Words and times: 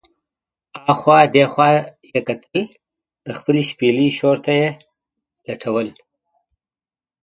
اخوا 0.91 1.19
دې 1.33 1.43
خوا 1.51 1.69
یې 2.11 2.19
کتل، 2.27 2.59
د 3.25 3.27
خپلې 3.37 3.61
شپېلۍ 3.69 4.09
شور 4.17 4.37
ته 4.45 4.51
یې 4.59 4.69
لټوله. 5.47 5.93